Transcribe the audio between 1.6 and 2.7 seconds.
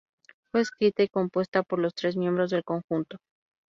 por los tres miembros del